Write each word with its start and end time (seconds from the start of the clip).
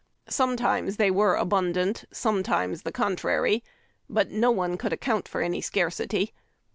Sometimes 0.29 0.97
they 0.97 1.11
were 1.11 1.35
abundant, 1.35 2.05
sometimes 2.11 2.81
the 2.81 2.91
contrary; 2.91 3.63
but 4.09 4.31
no 4.31 4.49
one 4.49 4.75
could 4.75 4.91
account 4.93 5.27
for 5.27 5.43
a 5.43 5.61
scarcity. 5.61 6.33